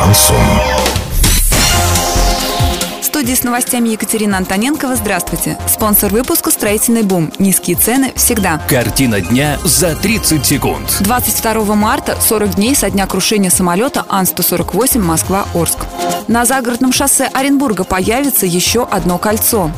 [0.00, 0.36] Шансон.
[3.02, 4.96] В студии с новостями Екатерина Антоненкова.
[4.96, 5.58] Здравствуйте.
[5.68, 7.30] Спонсор выпуска «Строительный бум».
[7.38, 8.62] Низкие цены всегда.
[8.66, 10.96] Картина дня за 30 секунд.
[11.00, 15.80] 22 марта, 40 дней со дня крушения самолета Ан-148 Москва-Орск.
[16.28, 19.70] На загородном шоссе Оренбурга появится еще одно кольцо.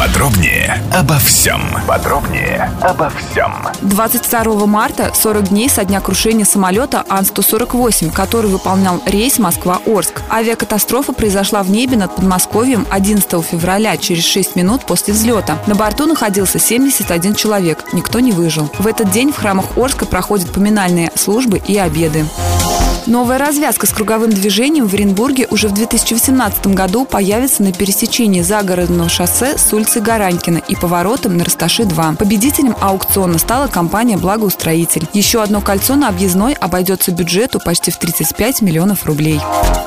[0.00, 1.60] Подробнее обо всем.
[1.86, 3.52] Подробнее обо всем.
[3.82, 10.22] 22 марта 40 дней со дня крушения самолета Ан-148, который выполнял рейс Москва-Орск.
[10.30, 15.58] Авиакатастрофа произошла в небе над Подмосковьем 11 февраля, через 6 минут после взлета.
[15.66, 18.70] На борту находился 71 человек, никто не выжил.
[18.78, 22.24] В этот день в храмах Орска проходят поминальные службы и обеды.
[23.06, 29.08] Новая развязка с круговым движением в Оренбурге уже в 2018 году появится на пересечении загородного
[29.08, 32.16] шоссе с улицы Гаранькина и поворотом на Расташи-2.
[32.16, 35.08] Победителем аукциона стала компания «Благоустроитель».
[35.14, 39.40] Еще одно кольцо на объездной обойдется бюджету почти в 35 миллионов рублей.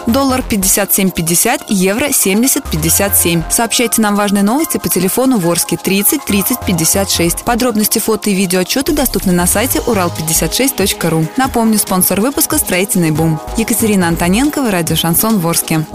[0.07, 3.43] Доллар 57.50, евро 70.57.
[3.49, 7.43] Сообщайте нам важные новости по телефону Ворске 30 30 56.
[7.43, 11.27] Подробности фото и видео отчеты доступны на сайте урал56.ру.
[11.37, 13.39] Напомню, спонсор выпуска «Строительный бум».
[13.57, 15.85] Екатерина Антоненкова, радио «Шансон Ворске».